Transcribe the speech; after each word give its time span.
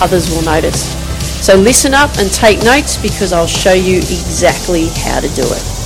others 0.00 0.30
will 0.30 0.42
notice. 0.42 0.92
So 1.44 1.54
listen 1.54 1.94
up 1.94 2.16
and 2.18 2.30
take 2.32 2.62
notes 2.64 2.96
because 2.96 3.32
I'll 3.32 3.46
show 3.46 3.72
you 3.72 3.98
exactly 3.98 4.86
how 4.88 5.20
to 5.20 5.28
do 5.28 5.42
it. 5.42 5.76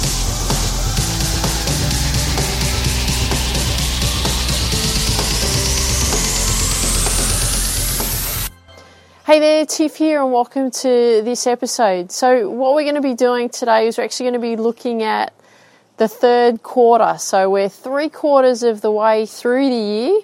Hey 9.30 9.38
there, 9.38 9.64
Tiff 9.64 9.94
here, 9.94 10.20
and 10.22 10.32
welcome 10.32 10.72
to 10.72 11.22
this 11.22 11.46
episode. 11.46 12.10
So, 12.10 12.50
what 12.50 12.74
we're 12.74 12.82
going 12.82 12.96
to 12.96 13.00
be 13.00 13.14
doing 13.14 13.48
today 13.48 13.86
is 13.86 13.96
we're 13.96 14.02
actually 14.02 14.24
going 14.30 14.40
to 14.40 14.40
be 14.40 14.56
looking 14.56 15.04
at 15.04 15.32
the 15.98 16.08
third 16.08 16.64
quarter. 16.64 17.14
So, 17.16 17.48
we're 17.48 17.68
three 17.68 18.08
quarters 18.08 18.64
of 18.64 18.80
the 18.80 18.90
way 18.90 19.26
through 19.26 19.68
the 19.68 19.76
year. 19.76 20.20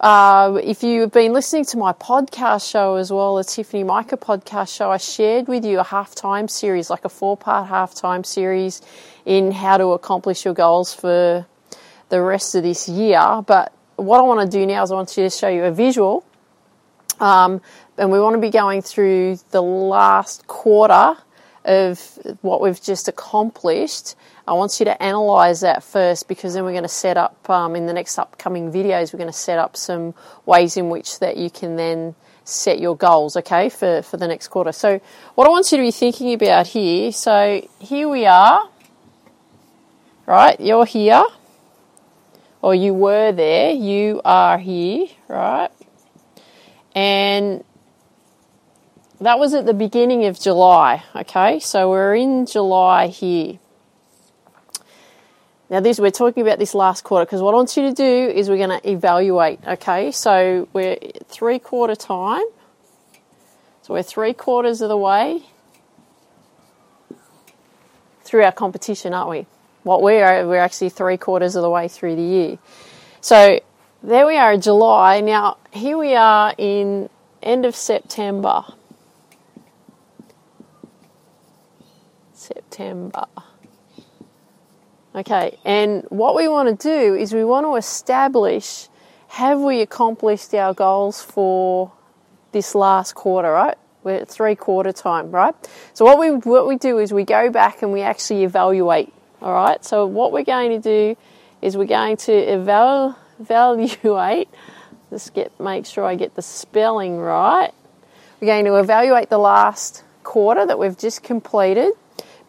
Uh, 0.00 0.58
if 0.64 0.82
you've 0.82 1.12
been 1.12 1.34
listening 1.34 1.62
to 1.62 1.76
my 1.76 1.92
podcast 1.92 2.70
show 2.70 2.94
as 2.94 3.12
well, 3.12 3.36
the 3.36 3.44
Tiffany 3.44 3.84
Mika 3.84 4.16
podcast 4.16 4.74
show, 4.74 4.90
I 4.90 4.96
shared 4.96 5.46
with 5.46 5.62
you 5.62 5.78
a 5.78 5.82
half-time 5.82 6.48
series, 6.48 6.88
like 6.88 7.04
a 7.04 7.10
four-part 7.10 7.68
half-time 7.68 8.24
series 8.24 8.80
in 9.26 9.52
how 9.52 9.76
to 9.76 9.88
accomplish 9.88 10.46
your 10.46 10.54
goals 10.54 10.94
for 10.94 11.44
the 12.08 12.22
rest 12.22 12.54
of 12.54 12.62
this 12.62 12.88
year. 12.88 13.42
But 13.46 13.74
what 13.96 14.20
I 14.20 14.22
want 14.22 14.50
to 14.50 14.58
do 14.58 14.64
now 14.64 14.82
is 14.82 14.90
I 14.90 14.94
want 14.94 15.10
to 15.10 15.28
show 15.28 15.48
you 15.48 15.64
a 15.64 15.70
visual 15.70 16.24
um, 17.20 17.60
and 17.98 18.10
we 18.10 18.18
want 18.18 18.36
to 18.36 18.40
be 18.40 18.48
going 18.48 18.80
through 18.80 19.36
the 19.50 19.60
last 19.60 20.46
quarter 20.46 21.14
of 21.66 22.18
what 22.40 22.62
we've 22.62 22.80
just 22.80 23.06
accomplished. 23.06 24.14
I 24.50 24.54
want 24.54 24.80
you 24.80 24.84
to 24.86 25.00
analyze 25.00 25.60
that 25.60 25.84
first 25.84 26.26
because 26.26 26.54
then 26.54 26.64
we're 26.64 26.72
going 26.72 26.82
to 26.82 26.88
set 26.88 27.16
up 27.16 27.48
um, 27.48 27.76
in 27.76 27.86
the 27.86 27.92
next 27.92 28.18
upcoming 28.18 28.72
videos. 28.72 29.12
We're 29.12 29.18
going 29.18 29.30
to 29.30 29.32
set 29.32 29.60
up 29.60 29.76
some 29.76 30.12
ways 30.44 30.76
in 30.76 30.90
which 30.90 31.20
that 31.20 31.36
you 31.36 31.50
can 31.50 31.76
then 31.76 32.16
set 32.42 32.80
your 32.80 32.96
goals, 32.96 33.36
okay, 33.36 33.68
for, 33.68 34.02
for 34.02 34.16
the 34.16 34.26
next 34.26 34.48
quarter. 34.48 34.72
So, 34.72 35.00
what 35.36 35.46
I 35.46 35.50
want 35.50 35.70
you 35.70 35.78
to 35.78 35.84
be 35.84 35.92
thinking 35.92 36.34
about 36.34 36.66
here 36.66 37.12
so, 37.12 37.64
here 37.78 38.08
we 38.08 38.26
are, 38.26 38.68
right? 40.26 40.58
You're 40.58 40.84
here, 40.84 41.24
or 42.60 42.74
you 42.74 42.92
were 42.92 43.30
there, 43.30 43.70
you 43.70 44.20
are 44.24 44.58
here, 44.58 45.06
right? 45.28 45.70
And 46.96 47.62
that 49.20 49.38
was 49.38 49.54
at 49.54 49.64
the 49.64 49.74
beginning 49.74 50.24
of 50.24 50.40
July, 50.40 51.04
okay? 51.14 51.60
So 51.60 51.88
we're 51.88 52.16
in 52.16 52.46
July 52.46 53.06
here. 53.06 53.59
Now, 55.70 55.78
this 55.78 56.00
we're 56.00 56.10
talking 56.10 56.42
about 56.42 56.58
this 56.58 56.74
last 56.74 57.04
quarter 57.04 57.24
because 57.24 57.40
what 57.40 57.54
I 57.54 57.56
want 57.58 57.76
you 57.76 57.84
to 57.84 57.94
do 57.94 58.04
is 58.04 58.50
we're 58.50 58.56
going 58.56 58.80
to 58.80 58.90
evaluate, 58.90 59.60
okay? 59.64 60.10
So 60.10 60.68
we're 60.72 60.96
three 61.26 61.60
quarter 61.60 61.94
time. 61.94 62.42
So 63.82 63.94
we're 63.94 64.02
three 64.02 64.32
quarters 64.32 64.80
of 64.80 64.88
the 64.88 64.96
way 64.96 65.42
through 68.24 68.42
our 68.42 68.50
competition, 68.50 69.14
aren't 69.14 69.30
we? 69.30 69.46
What 69.84 70.02
we 70.02 70.14
are, 70.14 70.44
we're 70.46 70.58
actually 70.58 70.88
three 70.88 71.16
quarters 71.16 71.54
of 71.54 71.62
the 71.62 71.70
way 71.70 71.86
through 71.86 72.16
the 72.16 72.22
year. 72.22 72.58
So 73.20 73.60
there 74.02 74.26
we 74.26 74.36
are 74.36 74.52
in 74.52 74.60
July. 74.60 75.20
Now, 75.20 75.56
here 75.70 75.96
we 75.96 76.16
are 76.16 76.52
in 76.58 77.08
end 77.44 77.64
of 77.64 77.76
September. 77.76 78.64
September. 82.34 83.26
Okay, 85.14 85.58
and 85.64 86.04
what 86.08 86.36
we 86.36 86.46
want 86.46 86.68
to 86.68 86.88
do 86.88 87.16
is 87.16 87.34
we 87.34 87.44
want 87.44 87.66
to 87.66 87.74
establish 87.74 88.88
have 89.26 89.60
we 89.60 89.80
accomplished 89.80 90.54
our 90.54 90.72
goals 90.74 91.22
for 91.22 91.92
this 92.52 92.74
last 92.74 93.14
quarter, 93.14 93.50
right? 93.50 93.76
We're 94.02 94.16
at 94.16 94.28
three 94.28 94.54
quarter 94.54 94.92
time, 94.92 95.30
right? 95.30 95.54
So 95.94 96.04
what 96.04 96.18
we 96.18 96.30
what 96.30 96.66
we 96.66 96.76
do 96.76 96.98
is 96.98 97.12
we 97.12 97.24
go 97.24 97.50
back 97.50 97.82
and 97.82 97.92
we 97.92 98.02
actually 98.02 98.44
evaluate. 98.44 99.12
All 99.42 99.52
right. 99.52 99.84
So 99.84 100.06
what 100.06 100.32
we're 100.32 100.44
going 100.44 100.70
to 100.70 100.78
do 100.80 101.20
is 101.62 101.76
we're 101.76 101.84
going 101.84 102.16
to 102.18 102.32
eval, 102.32 103.16
evaluate. 103.40 104.48
Let's 105.10 105.30
get 105.30 105.58
make 105.58 105.86
sure 105.86 106.04
I 106.04 106.14
get 106.14 106.34
the 106.34 106.42
spelling 106.42 107.18
right. 107.18 107.72
We're 108.40 108.46
going 108.46 108.64
to 108.64 108.76
evaluate 108.76 109.28
the 109.28 109.38
last 109.38 110.04
quarter 110.22 110.64
that 110.66 110.78
we've 110.78 110.96
just 110.96 111.22
completed 111.22 111.92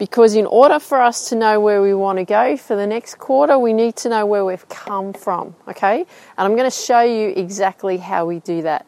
because 0.02 0.34
in 0.34 0.48
order 0.48 0.80
for 0.80 1.00
us 1.00 1.30
to 1.30 1.36
know 1.36 1.60
where 1.60 1.80
we 1.80 1.94
want 1.94 2.18
to 2.18 2.26
go 2.26 2.58
for 2.58 2.76
the 2.76 2.88
next 2.88 3.20
quarter, 3.20 3.60
we 3.60 3.72
need 3.72 3.96
to 3.96 4.10
know 4.10 4.26
where 4.26 4.44
we've 4.44 4.68
come 4.68 5.14
from, 5.14 5.56
okay? 5.68 6.00
And 6.00 6.08
I'm 6.40 6.56
going 6.56 6.68
to 6.68 6.76
show 6.76 7.02
you 7.02 7.32
exactly 7.36 7.98
how 7.98 8.26
we 8.26 8.40
do 8.40 8.64
that. 8.64 8.88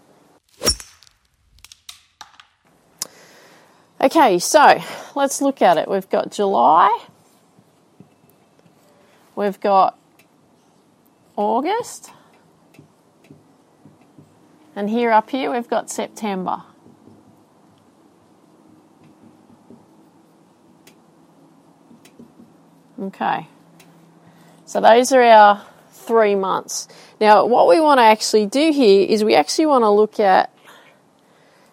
Okay, 4.01 4.40
so 4.40 4.81
let's 5.16 5.40
look 5.40 5.62
at 5.62 5.78
it. 5.78 5.88
We've 5.88 6.09
got 6.09 6.31
July, 6.31 6.90
we've 9.35 9.59
got 9.59 9.95
August, 11.35 12.09
and 14.75 14.90
here 14.90 15.12
up 15.12 15.30
here 15.30 15.51
we've 15.51 15.69
got 15.69 15.91
September. 15.91 16.63
Okay. 22.99 23.47
So 24.65 24.81
those 24.81 25.11
are 25.11 25.21
our 25.21 25.65
three 25.91 26.35
months. 26.35 26.87
Now, 27.19 27.45
what 27.45 27.67
we 27.67 27.79
want 27.79 27.99
to 27.99 28.03
actually 28.03 28.45
do 28.45 28.71
here 28.71 29.05
is 29.07 29.23
we 29.23 29.35
actually 29.35 29.67
want 29.67 29.83
to 29.83 29.89
look 29.89 30.19
at 30.19 30.49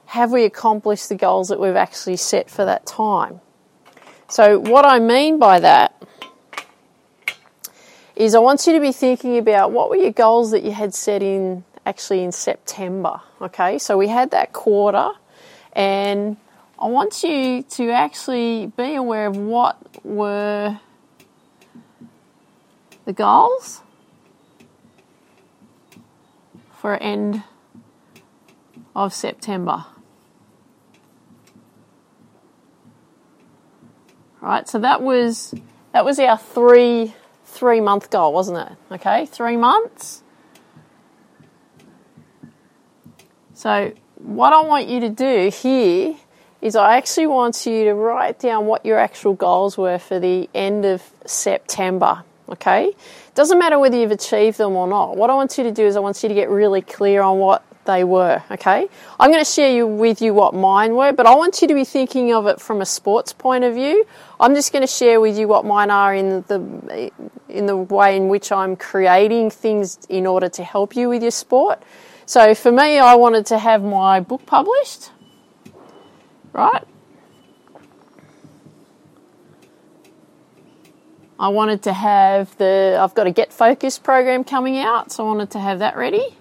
have 0.06 0.32
we 0.32 0.44
accomplished 0.44 1.08
the 1.08 1.14
goals 1.14 1.48
that 1.48 1.60
we've 1.60 1.76
actually 1.76 2.16
set 2.16 2.50
for 2.50 2.64
that 2.64 2.84
time? 2.84 3.40
So, 4.28 4.58
what 4.58 4.84
I 4.84 4.98
mean 4.98 5.38
by 5.38 5.60
that 5.60 6.00
is 8.16 8.34
I 8.34 8.38
want 8.38 8.66
you 8.66 8.72
to 8.74 8.80
be 8.80 8.92
thinking 8.92 9.38
about 9.38 9.72
what 9.72 9.88
were 9.88 9.96
your 9.96 10.12
goals 10.12 10.50
that 10.50 10.62
you 10.62 10.72
had 10.72 10.94
set 10.94 11.22
in 11.22 11.64
actually 11.86 12.22
in 12.22 12.32
September. 12.32 13.20
Okay, 13.40 13.78
so 13.78 13.96
we 13.96 14.08
had 14.08 14.32
that 14.32 14.52
quarter, 14.52 15.12
and 15.72 16.36
I 16.78 16.86
want 16.86 17.22
you 17.22 17.62
to 17.62 17.90
actually 17.90 18.66
be 18.76 18.94
aware 18.94 19.26
of 19.26 19.36
what 19.36 19.78
were 20.04 20.78
the 23.04 23.12
goals 23.12 23.82
for 26.72 26.96
end 26.96 27.42
of 28.94 29.12
September. 29.12 29.84
Right, 34.40 34.66
so 34.68 34.78
that 34.78 35.02
was 35.02 35.54
that 35.92 36.04
was 36.04 36.18
our 36.18 36.38
three 36.38 37.14
three 37.44 37.80
month 37.80 38.10
goal, 38.10 38.32
wasn't 38.32 38.70
it? 38.70 38.94
Okay, 38.94 39.26
three 39.26 39.56
months. 39.56 40.22
So 43.52 43.92
what 44.16 44.54
I 44.54 44.62
want 44.62 44.88
you 44.88 45.00
to 45.00 45.10
do 45.10 45.50
here 45.50 46.16
is 46.62 46.76
I 46.76 46.96
actually 46.96 47.26
want 47.26 47.66
you 47.66 47.84
to 47.84 47.94
write 47.94 48.38
down 48.38 48.64
what 48.64 48.86
your 48.86 48.98
actual 48.98 49.34
goals 49.34 49.76
were 49.76 49.98
for 49.98 50.18
the 50.18 50.48
end 50.54 50.86
of 50.86 51.02
September 51.26 52.24
okay? 52.52 52.92
Doesn't 53.34 53.58
matter 53.58 53.78
whether 53.78 53.96
you've 53.96 54.10
achieved 54.10 54.58
them 54.58 54.72
or 54.72 54.86
not. 54.86 55.16
What 55.16 55.30
I 55.30 55.34
want 55.34 55.56
you 55.58 55.64
to 55.64 55.72
do 55.72 55.84
is 55.84 55.96
I 55.96 56.00
want 56.00 56.22
you 56.22 56.28
to 56.28 56.34
get 56.34 56.48
really 56.48 56.82
clear 56.82 57.22
on 57.22 57.38
what 57.38 57.64
they 57.86 58.04
were, 58.04 58.42
okay? 58.50 58.88
I'm 59.18 59.30
going 59.30 59.44
to 59.44 59.50
share 59.50 59.72
you, 59.72 59.86
with 59.86 60.20
you 60.20 60.34
what 60.34 60.54
mine 60.54 60.94
were, 60.94 61.12
but 61.12 61.26
I 61.26 61.34
want 61.34 61.62
you 61.62 61.68
to 61.68 61.74
be 61.74 61.84
thinking 61.84 62.32
of 62.32 62.46
it 62.46 62.60
from 62.60 62.80
a 62.80 62.86
sports 62.86 63.32
point 63.32 63.64
of 63.64 63.74
view. 63.74 64.04
I'm 64.38 64.54
just 64.54 64.72
going 64.72 64.82
to 64.82 64.92
share 64.92 65.20
with 65.20 65.38
you 65.38 65.48
what 65.48 65.64
mine 65.64 65.90
are 65.90 66.14
in 66.14 66.42
the 66.48 67.10
in 67.48 67.66
the 67.66 67.76
way 67.76 68.16
in 68.16 68.28
which 68.28 68.52
I'm 68.52 68.76
creating 68.76 69.50
things 69.50 69.98
in 70.08 70.26
order 70.26 70.48
to 70.50 70.62
help 70.62 70.94
you 70.94 71.08
with 71.08 71.22
your 71.22 71.32
sport. 71.32 71.82
So 72.26 72.54
for 72.54 72.70
me, 72.70 72.98
I 72.98 73.16
wanted 73.16 73.46
to 73.46 73.58
have 73.58 73.82
my 73.82 74.20
book 74.20 74.46
published, 74.46 75.10
right? 76.52 76.84
I 81.40 81.48
wanted 81.48 81.82
to 81.84 81.94
have 81.94 82.54
the, 82.58 82.98
I've 83.00 83.14
got 83.14 83.26
a 83.26 83.30
Get 83.30 83.50
Focus 83.50 83.98
program 83.98 84.44
coming 84.44 84.78
out, 84.78 85.10
so 85.10 85.24
I 85.24 85.26
wanted 85.26 85.50
to 85.52 85.58
have 85.58 85.78
that 85.78 85.96
ready. 85.96 86.36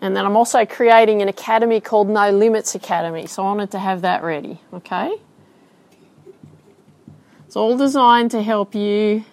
And 0.00 0.16
then 0.16 0.24
I'm 0.24 0.36
also 0.36 0.64
creating 0.64 1.20
an 1.20 1.28
academy 1.28 1.80
called 1.80 2.08
No 2.08 2.30
Limits 2.30 2.76
Academy. 2.76 3.26
So 3.26 3.42
I 3.42 3.46
wanted 3.46 3.72
to 3.72 3.80
have 3.80 4.02
that 4.02 4.22
ready, 4.22 4.60
okay? 4.72 5.12
It's 7.44 7.56
all 7.56 7.76
designed 7.76 8.30
to 8.30 8.42
help 8.42 8.76
you 8.76 9.24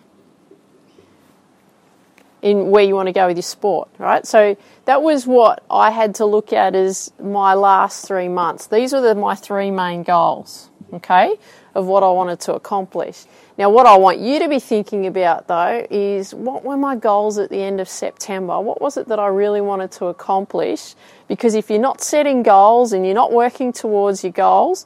in 2.46 2.70
where 2.70 2.84
you 2.84 2.94
want 2.94 3.08
to 3.08 3.12
go 3.12 3.26
with 3.26 3.38
your 3.38 3.44
sport, 3.44 3.90
right? 3.98 4.26
So 4.26 4.56
that 4.86 5.02
was 5.02 5.26
what 5.26 5.64
I 5.68 5.90
had 5.90 6.14
to 6.16 6.26
look 6.26 6.54
at 6.54 6.76
as 6.76 7.12
my 7.20 7.56
last 7.56 8.08
three 8.08 8.28
months. 8.28 8.68
These 8.68 8.94
were 8.94 9.02
the, 9.02 9.16
my 9.16 9.34
three 9.34 9.72
main 9.72 10.04
goals, 10.04 10.70
okay, 10.94 11.38
of 11.74 11.88
what 11.88 12.04
I 12.04 12.12
wanted 12.12 12.40
to 12.42 12.54
accomplish. 12.54 13.26
Now, 13.58 13.72
what 13.72 13.88
I 13.88 13.98
want 13.98 14.20
you 14.20 14.38
to 14.38 14.48
be 14.48 14.60
thinking 14.60 15.08
about 15.08 15.48
though 15.48 15.88
is 15.90 16.36
what 16.36 16.64
were 16.64 16.78
my 16.78 16.96
goals 16.96 17.40
at 17.40 17.50
the 17.50 17.64
end 17.64 17.82
of 17.82 17.90
September? 17.90 18.62
What 18.62 18.80
was 18.80 18.96
it 18.96 19.08
that 19.08 19.18
I 19.18 19.28
really 19.28 19.62
wanted 19.62 19.92
to 19.94 20.06
accomplish? 20.06 20.94
Because 21.28 21.56
if 21.56 21.72
you're 21.72 21.80
not 21.80 22.00
setting 22.00 22.44
goals 22.44 22.94
and 22.94 23.08
you're 23.08 23.16
not 23.16 23.32
working 23.32 23.74
towards 23.74 24.24
your 24.24 24.34
goals, 24.34 24.86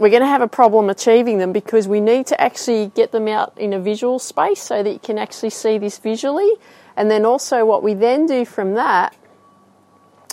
we're 0.00 0.08
going 0.08 0.22
to 0.22 0.26
have 0.26 0.40
a 0.40 0.48
problem 0.48 0.88
achieving 0.88 1.36
them 1.36 1.52
because 1.52 1.86
we 1.86 2.00
need 2.00 2.26
to 2.28 2.40
actually 2.40 2.86
get 2.94 3.12
them 3.12 3.28
out 3.28 3.52
in 3.58 3.74
a 3.74 3.78
visual 3.78 4.18
space 4.18 4.62
so 4.62 4.82
that 4.82 4.90
you 4.90 4.98
can 4.98 5.18
actually 5.18 5.50
see 5.50 5.76
this 5.76 5.98
visually. 5.98 6.50
And 6.96 7.10
then 7.10 7.26
also, 7.26 7.66
what 7.66 7.82
we 7.82 7.92
then 7.92 8.24
do 8.24 8.46
from 8.46 8.74
that 8.74 9.14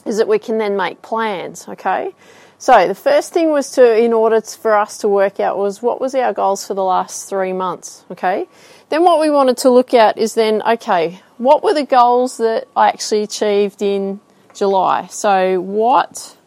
is 0.05 0.17
that 0.17 0.27
we 0.29 0.39
can 0.39 0.57
then 0.57 0.77
make 0.77 1.01
plans, 1.01 1.67
okay? 1.67 2.15
So 2.57 2.87
the 2.87 2.95
first 2.95 3.33
thing 3.33 3.51
was 3.51 3.71
to, 3.71 3.97
in 3.97 4.13
order 4.13 4.39
for 4.39 4.73
us 4.73 4.99
to 4.99 5.09
work 5.09 5.41
out, 5.41 5.57
was 5.57 5.81
what 5.81 5.99
was 5.99 6.15
our 6.15 6.31
goals 6.31 6.65
for 6.65 6.73
the 6.73 6.83
last 6.83 7.27
three 7.27 7.51
months, 7.51 8.05
okay? 8.09 8.47
Then 8.87 9.03
what 9.03 9.19
we 9.19 9.29
wanted 9.29 9.57
to 9.57 9.69
look 9.69 9.93
at 9.93 10.17
is 10.17 10.33
then, 10.33 10.61
okay, 10.61 11.19
what 11.37 11.61
were 11.61 11.73
the 11.73 11.85
goals 11.85 12.37
that 12.37 12.69
I 12.73 12.87
actually 12.87 13.23
achieved 13.23 13.81
in 13.81 14.21
July? 14.53 15.07
So 15.07 15.59
what 15.59 16.37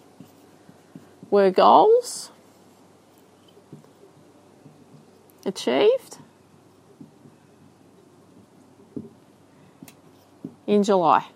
were 1.31 1.51
goals? 1.51 2.30
Achieved 5.45 6.19
in 10.67 10.83
July. 10.83 11.27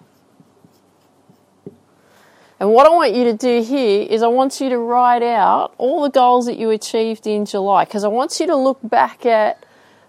And 2.61 2.73
what 2.73 2.87
I 2.87 2.91
want 2.91 3.15
you 3.15 3.25
to 3.25 3.35
do 3.35 3.63
here 3.63 4.07
is 4.09 4.23
I 4.23 4.29
want 4.29 4.61
you 4.61 4.69
to 4.69 4.79
write 4.79 5.23
out 5.23 5.75
all 5.77 6.03
the 6.03 6.09
goals 6.09 6.47
that 6.47 6.57
you 6.57 6.71
achieved 6.71 7.27
in 7.27 7.45
July 7.45 7.85
because 7.85 8.05
I 8.05 8.09
want 8.09 8.39
you 8.39 8.47
to 8.47 8.57
look 8.57 8.79
back 8.83 9.27
at 9.27 9.67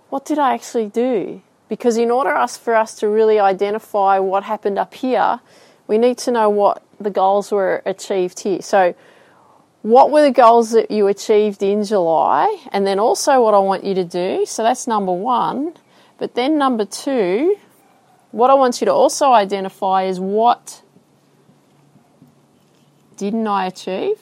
what 0.09 0.25
did 0.25 0.38
I 0.38 0.53
actually 0.53 0.88
do? 0.88 1.42
Because 1.68 1.97
in 1.97 2.12
order 2.12 2.45
for 2.47 2.75
us 2.75 2.95
to 2.95 3.09
really 3.09 3.39
identify 3.39 4.19
what 4.19 4.44
happened 4.44 4.77
up 4.77 4.94
here, 4.94 5.39
we 5.88 5.97
need 5.97 6.18
to 6.19 6.31
know 6.31 6.50
what 6.50 6.83
the 7.00 7.09
goals 7.09 7.51
were 7.51 7.81
achieved 7.86 8.42
here. 8.42 8.62
So 8.62 8.94
what 9.85 10.09
were 10.09 10.23
the 10.23 10.31
goals 10.31 10.71
that 10.71 10.89
you 10.89 11.05
achieved 11.05 11.61
in 11.61 11.83
July? 11.83 12.57
And 12.71 12.87
then 12.87 12.97
also 12.97 13.39
what 13.43 13.53
I 13.53 13.59
want 13.59 13.83
you 13.83 13.93
to 13.93 14.03
do. 14.03 14.43
So 14.47 14.63
that's 14.63 14.87
number 14.87 15.11
one. 15.11 15.75
But 16.17 16.33
then 16.33 16.57
number 16.57 16.85
two, 16.85 17.55
what 18.31 18.49
I 18.49 18.55
want 18.55 18.81
you 18.81 18.85
to 18.85 18.91
also 18.91 19.31
identify 19.31 20.05
is 20.05 20.19
what 20.19 20.81
didn't 23.15 23.45
I 23.45 23.67
achieve? 23.67 24.17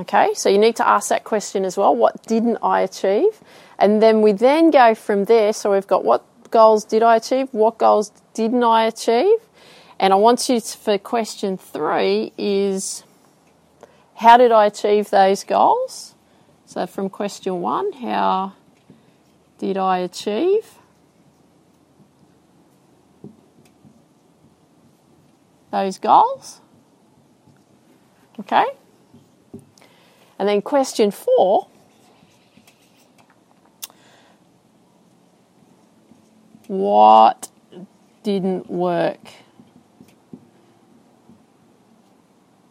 Okay, 0.00 0.34
so 0.34 0.48
you 0.48 0.58
need 0.58 0.74
to 0.76 0.88
ask 0.88 1.10
that 1.10 1.22
question 1.22 1.64
as 1.64 1.76
well. 1.76 1.94
What 1.94 2.24
didn't 2.24 2.58
I 2.60 2.80
achieve? 2.80 3.40
And 3.78 4.02
then 4.02 4.20
we 4.20 4.32
then 4.32 4.72
go 4.72 4.96
from 4.96 5.26
there. 5.26 5.52
So 5.52 5.70
we've 5.70 5.86
got 5.86 6.04
what 6.04 6.24
goals 6.50 6.84
did 6.84 7.04
I 7.04 7.14
achieve? 7.14 7.50
What 7.52 7.78
goals 7.78 8.10
didn't 8.34 8.64
I 8.64 8.86
achieve? 8.86 9.38
And 9.98 10.12
I 10.12 10.16
want 10.16 10.48
you 10.48 10.60
to, 10.60 10.78
for 10.78 10.98
question 10.98 11.56
three 11.56 12.32
is 12.36 13.02
how 14.16 14.36
did 14.36 14.52
I 14.52 14.66
achieve 14.66 15.10
those 15.10 15.44
goals? 15.44 16.14
So 16.66 16.86
from 16.86 17.08
question 17.08 17.60
one, 17.60 17.92
how 17.92 18.52
did 19.58 19.76
I 19.76 19.98
achieve 19.98 20.66
those 25.70 25.98
goals? 25.98 26.60
Okay. 28.40 28.64
And 30.38 30.48
then 30.48 30.60
question 30.60 31.10
four. 31.10 31.68
What 36.66 37.48
didn't 38.22 38.68
work? 38.68 39.20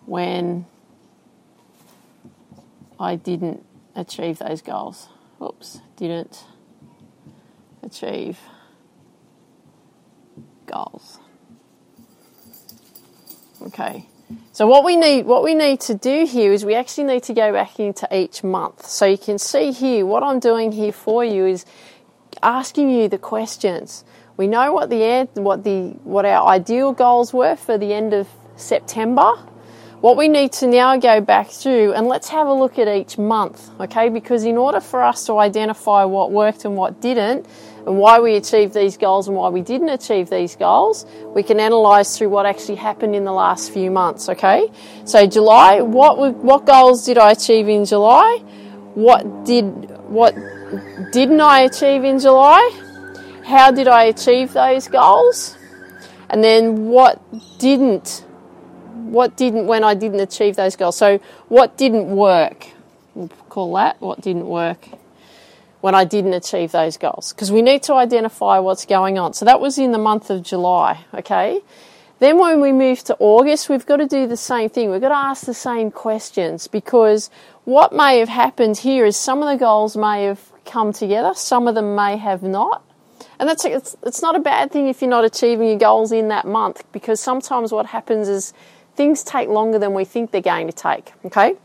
When 0.06 0.66
I 3.00 3.16
didn't 3.16 3.66
achieve 3.96 4.40
those 4.40 4.62
goals. 4.62 5.08
Oops, 5.42 5.82
didn't 5.98 6.44
achieve 7.84 8.40
goals. 10.66 11.20
Okay. 13.62 14.08
So 14.54 14.66
what 14.68 14.84
we 14.84 14.96
need 14.96 15.26
what 15.26 15.44
we 15.44 15.54
need 15.54 15.80
to 15.82 15.94
do 15.94 16.26
here 16.26 16.52
is 16.52 16.66
we 16.66 16.76
actually 16.76 17.06
need 17.06 17.24
to 17.24 17.34
go 17.34 17.52
back 17.52 17.80
into 17.80 18.08
each 18.16 18.44
month. 18.44 18.86
So 18.86 19.06
you 19.06 19.18
can 19.18 19.38
see 19.38 19.72
here 19.72 20.06
what 20.06 20.24
I'm 20.24 20.40
doing 20.40 20.72
here 20.72 20.92
for 20.92 21.24
you 21.24 21.46
is 21.46 21.66
asking 22.42 22.90
you 22.90 23.08
the 23.08 23.18
questions. 23.18 24.04
We 24.38 24.48
know 24.48 24.72
what 24.72 24.90
the 24.90 25.28
what 25.36 25.64
the 25.64 25.90
what 26.04 26.26
our 26.26 26.48
ideal 26.48 26.92
goals 26.92 27.34
were 27.34 27.56
for 27.56 27.78
the 27.78 27.94
end 27.94 28.14
of 28.14 28.28
September 28.56 29.34
what 30.06 30.18
we 30.18 30.28
need 30.28 30.52
to 30.52 30.68
now 30.68 30.96
go 30.98 31.20
back 31.20 31.50
through 31.50 31.92
and 31.94 32.06
let's 32.06 32.30
have 32.30 32.46
a 32.46 32.54
look 32.54 32.78
at 32.78 32.88
each 32.88 33.18
month, 33.18 33.72
okay? 33.80 34.08
Because 34.08 34.44
in 34.46 34.56
order 34.56 34.80
for 34.80 35.02
us 35.02 35.26
to 35.26 35.40
identify 35.40 36.04
what 36.04 36.32
worked 36.32 36.64
and 36.64 36.78
what 36.78 37.02
didn't, 37.02 37.48
and 37.88 37.98
why 37.98 38.20
we 38.20 38.36
achieved 38.36 38.76
these 38.76 38.98
goals 38.98 39.28
and 39.28 39.36
why 39.36 39.50
we 39.50 39.62
didn't 39.62 39.90
achieve 39.90 40.30
these 40.30 40.56
goals, 40.58 41.08
we 41.34 41.42
can 41.42 41.60
analyse 41.60 42.20
through 42.20 42.30
what 42.30 42.46
actually 42.46 42.76
happened 42.76 43.16
in 43.16 43.24
the 43.24 43.32
last 43.32 43.74
few 43.74 43.90
months, 43.90 44.30
okay? 44.30 44.72
So 45.06 45.26
July, 45.26 45.82
what 45.82 46.36
what 46.36 46.68
goals 46.68 47.04
did 47.04 47.18
I 47.18 47.32
achieve 47.32 47.68
in 47.68 47.84
July? 47.84 48.44
What 48.94 49.44
did 49.44 49.66
what 50.08 50.36
didn't 51.14 51.42
I 51.42 51.62
achieve 51.62 52.04
in 52.04 52.20
July? 52.20 52.62
How 53.44 53.72
did 53.72 53.88
I 53.88 54.04
achieve 54.04 54.54
those 54.54 54.88
goals? 54.88 55.58
And 56.30 56.44
then 56.44 56.90
what 56.90 57.20
didn't 57.58 58.25
what 59.12 59.36
didn't 59.38 59.68
when 59.68 59.84
I 59.84 59.94
didn't 59.94 60.20
achieve 60.20 60.56
those 60.56 60.76
goals. 60.76 60.98
So 60.98 61.20
what 61.48 61.78
didn't 61.78 62.08
work? 62.08 62.68
We'll 63.14 63.30
call 63.50 63.74
that 63.76 64.02
what 64.02 64.22
didn't 64.22 64.48
work 64.48 64.88
when 65.86 65.94
I 65.94 66.04
didn't 66.04 66.34
achieve 66.34 66.72
those 66.72 66.98
goals 66.98 67.32
because 67.32 67.52
we 67.52 67.62
need 67.62 67.84
to 67.84 67.94
identify 67.94 68.58
what's 68.58 68.86
going 68.86 69.20
on. 69.20 69.34
So 69.34 69.46
that 69.46 69.60
was 69.60 69.78
in 69.78 69.92
the 69.92 70.00
month 70.00 70.32
of 70.32 70.42
July, 70.42 71.06
okay? 71.14 71.62
Then 72.18 72.40
when 72.40 72.60
we 72.60 72.72
move 72.72 73.04
to 73.04 73.16
August, 73.20 73.70
we've 73.70 73.86
got 73.86 73.98
to 73.98 74.08
do 74.08 74.26
the 74.26 74.36
same 74.36 74.70
thing. 74.70 74.90
We've 74.90 75.00
got 75.00 75.10
to 75.10 75.16
ask 75.16 75.46
the 75.46 75.54
same 75.54 75.92
questions 75.92 76.68
because 76.68 77.30
what 77.66 77.94
may 77.94 78.18
have 78.18 78.30
happened 78.30 78.78
here 78.78 79.06
is 79.06 79.16
some 79.16 79.44
of 79.44 79.48
the 79.48 79.64
goals 79.64 79.96
may 79.96 80.24
have 80.24 80.40
come 80.66 80.92
together, 80.92 81.34
some 81.36 81.68
of 81.68 81.76
them 81.76 81.94
may 81.96 82.18
have 82.18 82.42
not. 82.42 82.84
And 83.38 83.48
that's 83.48 83.66
it's, 83.66 83.96
it's 84.04 84.22
not 84.22 84.36
a 84.36 84.40
bad 84.40 84.72
thing 84.72 84.88
if 84.88 85.02
you're 85.02 85.10
not 85.10 85.26
achieving 85.26 85.68
your 85.68 85.78
goals 85.78 86.12
in 86.12 86.30
that 86.30 86.46
month 86.46 86.84
because 86.94 87.20
sometimes 87.20 87.72
what 87.72 87.86
happens 87.86 88.28
is 88.28 88.54
things 88.96 89.24
take 89.24 89.50
longer 89.50 89.80
than 89.80 89.94
we 89.94 90.06
think 90.06 90.32
they're 90.32 90.42
going 90.42 90.68
to 90.68 90.74
take. 90.74 91.14
Okay? 91.26 91.56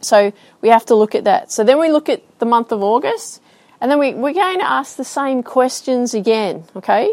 So 0.00 0.32
we 0.60 0.68
have 0.68 0.86
to 0.86 0.94
look 0.94 1.14
at 1.14 1.24
that. 1.24 1.50
So 1.50 1.64
then 1.64 1.78
we 1.80 1.90
look 1.90 2.08
at 2.08 2.22
the 2.38 2.46
month 2.46 2.72
of 2.72 2.82
August, 2.82 3.40
and 3.80 3.90
then 3.90 3.98
we, 3.98 4.14
we're 4.14 4.34
going 4.34 4.58
to 4.58 4.70
ask 4.70 4.96
the 4.96 5.04
same 5.04 5.42
questions 5.42 6.14
again. 6.14 6.64
Okay? 6.76 7.12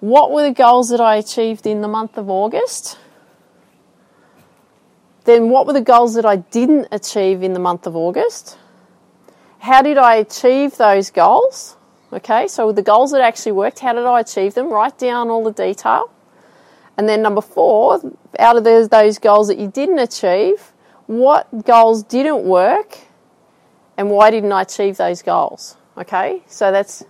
What 0.00 0.32
were 0.32 0.42
the 0.42 0.52
goals 0.52 0.90
that 0.90 1.00
I 1.00 1.16
achieved 1.16 1.66
in 1.66 1.80
the 1.80 1.88
month 1.88 2.18
of 2.18 2.28
August? 2.28 2.98
Then 5.24 5.48
what 5.48 5.66
were 5.66 5.72
the 5.72 5.80
goals 5.80 6.14
that 6.14 6.26
I 6.26 6.36
didn't 6.36 6.88
achieve 6.92 7.42
in 7.42 7.54
the 7.54 7.60
month 7.60 7.86
of 7.86 7.96
August? 7.96 8.58
How 9.60 9.80
did 9.80 9.96
I 9.96 10.16
achieve 10.16 10.76
those 10.76 11.10
goals? 11.10 11.76
Okay, 12.12 12.46
so 12.46 12.70
the 12.70 12.82
goals 12.82 13.12
that 13.12 13.22
actually 13.22 13.52
worked, 13.52 13.78
how 13.78 13.94
did 13.94 14.04
I 14.04 14.20
achieve 14.20 14.54
them? 14.54 14.68
Write 14.68 14.98
down 14.98 15.30
all 15.30 15.42
the 15.42 15.52
detail. 15.52 16.10
And 16.96 17.08
then 17.08 17.22
number 17.22 17.40
four, 17.40 18.00
out 18.38 18.56
of 18.56 18.64
those, 18.64 18.88
those 18.88 19.18
goals 19.18 19.48
that 19.48 19.58
you 19.58 19.68
didn't 19.68 19.98
achieve, 19.98 20.72
what 21.06 21.64
goals 21.64 22.02
didn't 22.02 22.44
work 22.44 22.98
and 23.96 24.10
why 24.10 24.30
didn't 24.30 24.52
I 24.52 24.62
achieve 24.62 24.96
those 24.96 25.22
goals? 25.22 25.76
Okay, 25.96 26.42
so 26.46 26.72
that's 26.72 27.04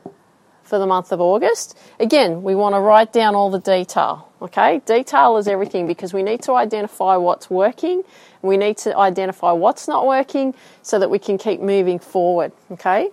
for 0.62 0.78
the 0.78 0.86
month 0.86 1.12
of 1.12 1.20
August. 1.20 1.78
Again, 2.00 2.42
we 2.42 2.54
want 2.54 2.74
to 2.74 2.80
write 2.80 3.12
down 3.12 3.34
all 3.34 3.50
the 3.50 3.60
detail. 3.60 4.28
Okay, 4.42 4.82
detail 4.84 5.36
is 5.36 5.48
everything 5.48 5.86
because 5.86 6.12
we 6.12 6.22
need 6.22 6.42
to 6.42 6.52
identify 6.52 7.16
what's 7.16 7.48
working, 7.48 8.02
we 8.42 8.56
need 8.56 8.76
to 8.78 8.96
identify 8.96 9.52
what's 9.52 9.88
not 9.88 10.06
working 10.06 10.54
so 10.82 10.98
that 10.98 11.08
we 11.08 11.18
can 11.18 11.38
keep 11.38 11.60
moving 11.60 11.98
forward. 11.98 12.52
Okay, 12.72 13.10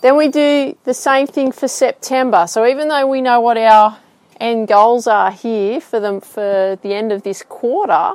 Then 0.00 0.16
we 0.16 0.28
do 0.28 0.76
the 0.84 0.94
same 0.94 1.26
thing 1.26 1.52
for 1.52 1.68
September. 1.68 2.46
So 2.48 2.66
even 2.66 2.88
though 2.88 3.06
we 3.06 3.22
know 3.22 3.40
what 3.40 3.56
our 3.56 3.98
end 4.40 4.68
goals 4.68 5.06
are 5.06 5.30
here 5.30 5.80
for 5.80 6.00
them 6.00 6.20
for 6.20 6.78
the 6.82 6.94
end 6.94 7.12
of 7.12 7.22
this 7.22 7.42
quarter, 7.42 8.14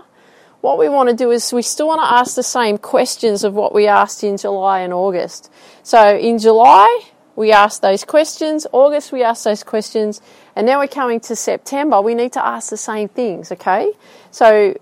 what 0.62 0.78
we 0.78 0.90
want 0.90 1.10
to 1.10 1.16
do 1.16 1.32
is 1.32 1.54
we 1.54 1.62
still 1.62 1.88
want 1.88 2.02
to 2.02 2.14
ask 2.14 2.36
the 2.36 2.44
same 2.44 2.78
questions 2.78 3.44
of 3.44 3.54
what 3.54 3.74
we 3.74 3.88
asked 3.88 4.24
in 4.24 4.38
July 4.38 4.80
and 4.80 4.92
August. 4.92 5.50
So 5.84 6.18
in 6.18 6.38
July, 6.38 7.02
we 7.40 7.54
asked 7.54 7.82
those 7.82 8.04
questions, 8.04 8.68
August, 8.74 9.14
we 9.14 9.24
asked 9.24 9.46
those 9.46 9.64
questions, 9.64 10.22
and 10.58 10.68
now 10.68 10.80
we're 10.80 10.90
coming 10.90 11.22
to 11.22 11.36
September, 11.38 12.02
we 12.02 12.14
need 12.14 12.34
to 12.34 12.46
ask 12.46 12.70
the 12.70 12.76
same 12.76 13.08
things, 13.08 13.50
okay? 13.54 13.94
So, 14.30 14.78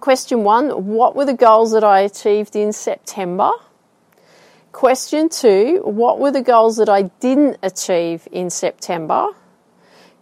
question 0.00 0.44
one 0.44 0.68
what 0.94 1.16
were 1.16 1.24
the 1.24 1.32
goals 1.32 1.72
that 1.72 1.82
I 1.82 2.00
achieved 2.00 2.54
in 2.54 2.74
September? 2.74 3.52
Question 4.72 5.30
two 5.30 5.80
what 5.84 6.18
were 6.18 6.30
the 6.30 6.42
goals 6.42 6.76
that 6.76 6.90
I 6.90 7.04
didn't 7.20 7.56
achieve 7.62 8.28
in 8.30 8.50
September? 8.50 9.28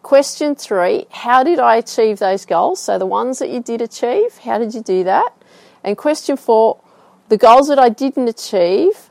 Question 0.02 0.56
three, 0.56 1.06
how 1.10 1.44
did 1.44 1.60
I 1.60 1.76
achieve 1.76 2.18
those 2.18 2.44
goals? 2.44 2.80
So 2.80 2.98
the 2.98 3.06
ones 3.06 3.38
that 3.38 3.50
you 3.50 3.60
did 3.60 3.80
achieve, 3.80 4.38
how 4.38 4.58
did 4.58 4.74
you 4.74 4.82
do 4.82 5.04
that? 5.04 5.32
And 5.84 5.96
question 5.96 6.36
four, 6.36 6.80
the 7.28 7.36
goals 7.36 7.68
that 7.68 7.78
I 7.78 7.88
didn't 7.88 8.28
achieve, 8.28 9.10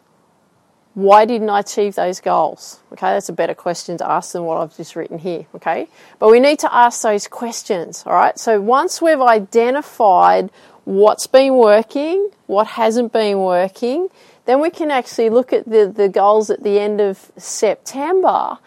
why 0.93 1.24
didn't 1.24 1.50
I 1.50 1.62
achieve 1.62 1.95
those 1.95 2.19
goals? 2.19 2.81
Okay, 2.91 3.07
that's 3.07 3.29
a 3.29 3.33
better 3.33 3.53
question 3.53 3.98
to 4.00 4.10
ask 4.10 4.33
than 4.33 4.43
what 4.43 4.57
I've 4.57 4.75
just 4.75 4.98
written 4.98 5.17
here. 5.17 5.45
Okay, 5.55 5.88
but 6.19 6.29
we 6.29 6.41
need 6.41 6.60
to 6.60 6.74
ask 6.74 7.01
those 7.03 7.27
questions. 7.27 8.03
All 8.05 8.13
right, 8.13 8.38
so 8.38 8.60
once 8.60 9.01
we've 9.01 9.21
identified 9.21 10.51
what's 10.83 11.25
been 11.27 11.55
working, 11.55 12.31
what 12.48 12.67
hasn't 12.67 13.13
been 13.13 13.39
working, 13.39 14.10
then 14.45 14.60
we 14.60 14.69
can 14.69 14.91
actually 14.91 15.29
look 15.29 15.53
at 15.53 15.69
the, 15.69 15.88
the 15.88 16.10
goals 16.10 16.50
at 16.50 16.63
the 16.63 16.79
end 16.79 17.00
of 17.00 17.31
September 17.38 18.57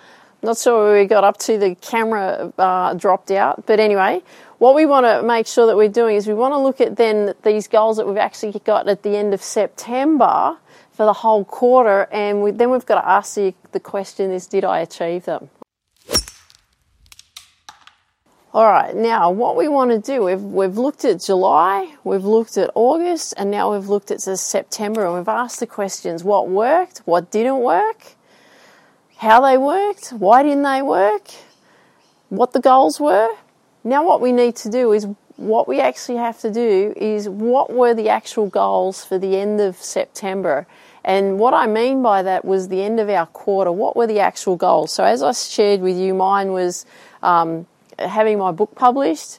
not 0.44 0.58
sure 0.58 0.84
where 0.84 1.00
we 1.00 1.06
got 1.06 1.24
up 1.24 1.38
to, 1.38 1.58
the 1.58 1.74
camera 1.74 2.52
uh, 2.58 2.94
dropped 2.94 3.30
out. 3.30 3.66
But 3.66 3.80
anyway, 3.80 4.22
what 4.58 4.74
we 4.74 4.86
want 4.86 5.06
to 5.06 5.22
make 5.22 5.46
sure 5.46 5.66
that 5.66 5.76
we're 5.76 5.88
doing 5.88 6.16
is 6.16 6.26
we 6.26 6.34
want 6.34 6.52
to 6.52 6.58
look 6.58 6.80
at 6.80 6.96
then 6.96 7.34
these 7.42 7.68
goals 7.68 7.96
that 7.96 8.06
we've 8.06 8.16
actually 8.16 8.58
got 8.60 8.88
at 8.88 9.02
the 9.02 9.16
end 9.16 9.34
of 9.34 9.42
September 9.42 10.56
for 10.92 11.06
the 11.06 11.12
whole 11.12 11.44
quarter, 11.44 12.08
and 12.12 12.42
we, 12.42 12.52
then 12.52 12.70
we've 12.70 12.86
got 12.86 13.00
to 13.00 13.08
ask 13.08 13.34
the, 13.34 13.52
the 13.72 13.80
question 13.80 14.30
is, 14.30 14.46
did 14.46 14.64
I 14.64 14.78
achieve 14.78 15.24
them? 15.24 15.50
All 18.52 18.70
right, 18.70 18.94
now 18.94 19.32
what 19.32 19.56
we 19.56 19.66
want 19.66 19.90
to 19.90 19.98
do, 19.98 20.22
we've, 20.22 20.40
we've 20.40 20.78
looked 20.78 21.04
at 21.04 21.20
July, 21.20 21.92
we've 22.04 22.24
looked 22.24 22.56
at 22.56 22.70
August, 22.76 23.34
and 23.36 23.50
now 23.50 23.72
we've 23.72 23.88
looked 23.88 24.12
at 24.12 24.20
September, 24.20 25.04
and 25.04 25.14
we've 25.14 25.26
asked 25.26 25.58
the 25.58 25.66
questions 25.66 26.22
what 26.22 26.48
worked, 26.48 26.98
what 26.98 27.32
didn't 27.32 27.58
work, 27.58 28.14
how 29.24 29.40
they 29.40 29.56
worked, 29.56 30.10
why 30.10 30.42
didn't 30.42 30.62
they 30.62 30.82
work, 30.82 31.30
what 32.28 32.52
the 32.52 32.60
goals 32.60 33.00
were. 33.00 33.28
Now, 33.82 34.04
what 34.04 34.20
we 34.20 34.32
need 34.32 34.54
to 34.56 34.70
do 34.70 34.92
is 34.92 35.06
what 35.36 35.66
we 35.66 35.80
actually 35.80 36.18
have 36.18 36.38
to 36.40 36.50
do 36.50 36.94
is 36.96 37.28
what 37.28 37.72
were 37.72 37.94
the 37.94 38.08
actual 38.08 38.46
goals 38.46 39.04
for 39.04 39.18
the 39.18 39.36
end 39.36 39.60
of 39.60 39.76
September. 39.76 40.66
And 41.04 41.38
what 41.38 41.54
I 41.54 41.66
mean 41.66 42.02
by 42.02 42.22
that 42.22 42.44
was 42.44 42.68
the 42.68 42.82
end 42.82 43.00
of 43.00 43.08
our 43.08 43.26
quarter. 43.26 43.72
What 43.72 43.96
were 43.96 44.06
the 44.06 44.20
actual 44.20 44.56
goals? 44.56 44.92
So, 44.92 45.04
as 45.04 45.22
I 45.22 45.32
shared 45.32 45.80
with 45.80 45.96
you, 45.96 46.14
mine 46.14 46.52
was 46.52 46.86
um, 47.22 47.66
having 47.98 48.38
my 48.38 48.52
book 48.52 48.74
published, 48.74 49.38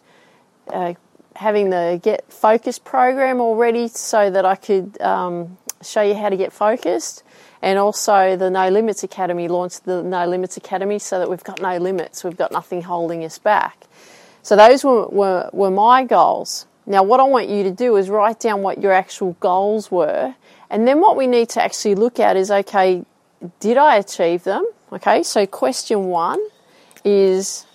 uh, 0.67 0.93
having 1.35 1.69
the 1.69 1.99
Get 2.01 2.31
Focused 2.31 2.83
program 2.85 3.39
already 3.39 3.87
so 3.87 4.29
that 4.29 4.45
I 4.45 4.55
could 4.55 4.99
um, 5.01 5.57
show 5.81 6.01
you 6.01 6.15
how 6.15 6.29
to 6.29 6.37
get 6.37 6.53
focused, 6.53 7.23
and 7.65 7.79
also, 7.79 8.37
the 8.37 8.51
No 8.51 8.69
Limits 8.69 9.01
Academy 9.01 9.47
launched 9.47 9.85
the 9.85 10.03
No 10.03 10.27
Limits 10.27 10.55
Academy 10.55 10.99
so 10.99 11.17
that 11.17 11.27
we've 11.27 11.43
got 11.43 11.59
no 11.59 11.77
limits, 11.77 12.23
we've 12.23 12.37
got 12.37 12.51
nothing 12.51 12.83
holding 12.83 13.25
us 13.25 13.39
back. 13.39 13.87
So, 14.43 14.55
those 14.55 14.83
were, 14.83 15.07
were, 15.07 15.49
were 15.51 15.71
my 15.71 16.03
goals. 16.03 16.67
Now, 16.85 17.01
what 17.01 17.19
I 17.19 17.23
want 17.23 17.49
you 17.49 17.63
to 17.63 17.71
do 17.71 17.95
is 17.95 18.07
write 18.07 18.39
down 18.39 18.61
what 18.61 18.83
your 18.83 18.91
actual 18.91 19.35
goals 19.39 19.89
were, 19.89 20.35
and 20.69 20.87
then 20.87 21.01
what 21.01 21.17
we 21.17 21.25
need 21.25 21.49
to 21.49 21.63
actually 21.63 21.95
look 21.95 22.19
at 22.19 22.37
is 22.37 22.51
okay, 22.51 23.03
did 23.59 23.77
I 23.77 23.95
achieve 23.95 24.43
them? 24.43 24.63
Okay, 24.93 25.23
so 25.23 25.47
question 25.47 26.05
one 26.05 26.39
is 27.03 27.65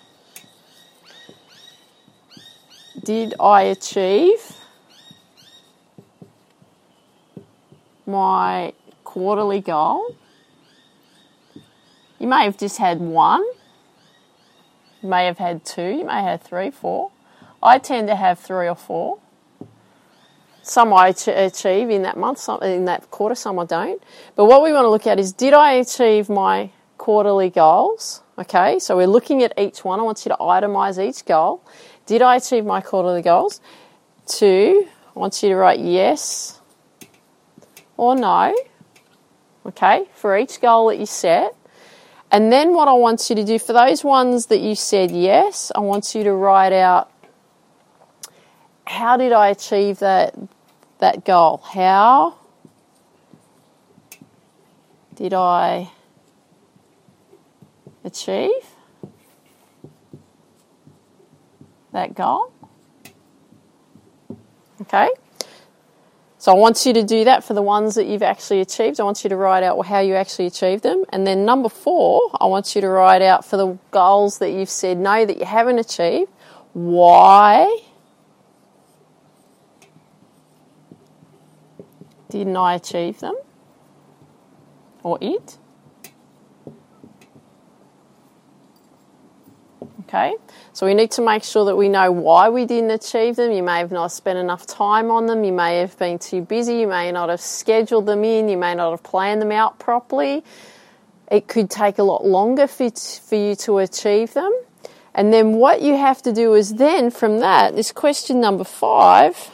Did 3.02 3.34
I 3.40 3.62
achieve 3.62 4.52
my 8.06 8.72
quarterly 9.10 9.60
goal. 9.60 10.14
You 12.20 12.28
may 12.28 12.44
have 12.44 12.56
just 12.56 12.78
had 12.78 13.00
one, 13.00 13.44
you 15.02 15.08
may 15.08 15.26
have 15.26 15.38
had 15.38 15.64
two, 15.64 15.88
you 15.88 16.04
may 16.04 16.22
have 16.22 16.42
three, 16.42 16.70
four. 16.70 17.10
I 17.60 17.78
tend 17.78 18.06
to 18.06 18.14
have 18.14 18.38
three 18.38 18.68
or 18.68 18.76
four. 18.76 19.18
Some 20.62 20.92
I 20.92 21.08
achieve 21.08 21.90
in 21.90 22.02
that 22.02 22.16
month, 22.16 22.38
some 22.38 22.62
in 22.62 22.84
that 22.84 23.10
quarter, 23.10 23.34
some 23.34 23.58
I 23.58 23.64
don't. 23.64 24.00
But 24.36 24.44
what 24.44 24.62
we 24.62 24.72
want 24.72 24.84
to 24.84 24.90
look 24.90 25.08
at 25.08 25.18
is 25.18 25.32
did 25.32 25.54
I 25.54 25.72
achieve 25.72 26.28
my 26.28 26.70
quarterly 26.96 27.50
goals? 27.50 28.22
Okay, 28.38 28.78
so 28.78 28.96
we're 28.96 29.08
looking 29.08 29.42
at 29.42 29.58
each 29.58 29.84
one. 29.84 29.98
I 29.98 30.04
want 30.04 30.24
you 30.24 30.28
to 30.28 30.36
itemize 30.36 31.02
each 31.02 31.24
goal. 31.24 31.64
Did 32.06 32.22
I 32.22 32.36
achieve 32.36 32.64
my 32.64 32.80
quarterly 32.80 33.22
goals? 33.22 33.60
Two, 34.28 34.86
I 35.16 35.18
want 35.18 35.42
you 35.42 35.48
to 35.48 35.56
write 35.56 35.80
yes 35.80 36.60
or 37.96 38.14
no 38.14 38.54
okay, 39.66 40.06
for 40.14 40.36
each 40.36 40.60
goal 40.60 40.88
that 40.88 40.98
you 40.98 41.06
set. 41.06 41.54
And 42.32 42.52
then 42.52 42.74
what 42.74 42.86
I 42.86 42.92
want 42.92 43.28
you 43.28 43.36
to 43.36 43.44
do 43.44 43.58
for 43.58 43.72
those 43.72 44.04
ones 44.04 44.46
that 44.46 44.60
you 44.60 44.74
said 44.74 45.10
yes, 45.10 45.72
I 45.74 45.80
want 45.80 46.14
you 46.14 46.22
to 46.24 46.32
write 46.32 46.72
out 46.72 47.10
how 48.86 49.16
did 49.16 49.32
I 49.32 49.48
achieve 49.48 49.98
that 50.00 50.34
that 50.98 51.24
goal? 51.24 51.58
How 51.58 52.36
did 55.14 55.32
I 55.34 55.90
achieve 58.04 58.50
that 61.92 62.14
goal? 62.14 62.52
Okay? 64.82 65.08
So 66.40 66.50
I 66.52 66.54
want 66.54 66.86
you 66.86 66.94
to 66.94 67.02
do 67.02 67.24
that 67.24 67.44
for 67.44 67.52
the 67.52 67.60
ones 67.60 67.96
that 67.96 68.06
you've 68.06 68.22
actually 68.22 68.62
achieved. 68.62 68.98
I 68.98 69.02
want 69.02 69.22
you 69.22 69.28
to 69.28 69.36
write 69.36 69.62
out 69.62 69.78
how 69.84 70.00
you 70.00 70.14
actually 70.14 70.46
achieved 70.46 70.82
them. 70.82 71.04
And 71.10 71.26
then 71.26 71.44
number 71.44 71.68
four, 71.68 72.30
I 72.40 72.46
want 72.46 72.74
you 72.74 72.80
to 72.80 72.88
write 72.88 73.20
out 73.20 73.44
for 73.44 73.58
the 73.58 73.76
goals 73.90 74.38
that 74.38 74.50
you've 74.50 74.70
said 74.70 74.96
no 74.96 75.26
that 75.26 75.36
you 75.36 75.44
haven't 75.44 75.78
achieved, 75.78 76.30
why 76.72 77.80
didn't 82.30 82.56
I 82.56 82.74
achieve 82.74 83.20
them 83.20 83.34
or 85.02 85.18
it? 85.20 85.58
Okay, 90.12 90.34
so 90.72 90.86
we 90.86 90.94
need 90.94 91.12
to 91.12 91.22
make 91.22 91.44
sure 91.44 91.64
that 91.66 91.76
we 91.76 91.88
know 91.88 92.10
why 92.10 92.48
we 92.48 92.64
didn't 92.64 92.90
achieve 92.90 93.36
them. 93.36 93.52
You 93.52 93.62
may 93.62 93.78
have 93.78 93.92
not 93.92 94.10
spent 94.10 94.40
enough 94.40 94.66
time 94.66 95.08
on 95.08 95.26
them, 95.26 95.44
you 95.44 95.52
may 95.52 95.78
have 95.78 95.96
been 96.00 96.18
too 96.18 96.40
busy, 96.40 96.78
you 96.78 96.88
may 96.88 97.12
not 97.12 97.28
have 97.28 97.40
scheduled 97.40 98.06
them 98.06 98.24
in, 98.24 98.48
you 98.48 98.56
may 98.56 98.74
not 98.74 98.90
have 98.90 99.04
planned 99.04 99.40
them 99.40 99.52
out 99.52 99.78
properly. 99.78 100.42
It 101.30 101.46
could 101.46 101.70
take 101.70 101.98
a 101.98 102.02
lot 102.02 102.26
longer 102.26 102.66
for, 102.66 102.90
for 102.90 103.36
you 103.36 103.54
to 103.54 103.78
achieve 103.78 104.34
them. 104.34 104.52
And 105.14 105.32
then 105.32 105.52
what 105.52 105.80
you 105.80 105.96
have 105.96 106.20
to 106.22 106.32
do 106.32 106.54
is 106.54 106.74
then 106.74 107.12
from 107.12 107.38
that, 107.38 107.76
this 107.76 107.92
question 107.92 108.40
number 108.40 108.64
five 108.64 109.52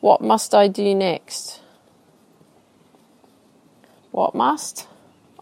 what 0.00 0.20
must 0.20 0.56
I 0.56 0.66
do 0.66 0.92
next? 0.92 1.60
What 4.10 4.34
must 4.34 4.88